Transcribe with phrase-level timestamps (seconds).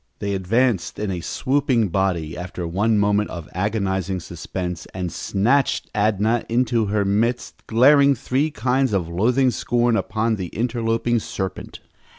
[0.17, 6.43] They advanced in a swooping body, after one moment of agonizing suspense, and snatched Adnah
[6.49, 11.81] into their midst, glaring three kinds of loathing scorn upon the interloping serpent.